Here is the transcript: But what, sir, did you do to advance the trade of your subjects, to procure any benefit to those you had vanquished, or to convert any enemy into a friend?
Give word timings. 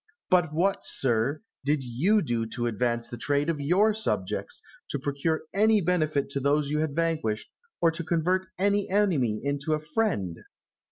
But 0.31 0.51
what, 0.51 0.83
sir, 0.83 1.43
did 1.63 1.83
you 1.83 2.23
do 2.23 2.47
to 2.47 2.65
advance 2.65 3.07
the 3.07 3.17
trade 3.19 3.51
of 3.51 3.61
your 3.61 3.93
subjects, 3.93 4.63
to 4.89 4.97
procure 4.97 5.43
any 5.53 5.79
benefit 5.79 6.27
to 6.31 6.39
those 6.39 6.71
you 6.71 6.79
had 6.79 6.95
vanquished, 6.95 7.51
or 7.81 7.91
to 7.91 8.03
convert 8.03 8.47
any 8.57 8.89
enemy 8.89 9.39
into 9.43 9.73
a 9.75 9.79
friend? 9.93 10.39